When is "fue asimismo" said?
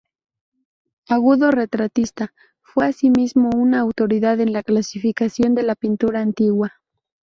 2.63-3.51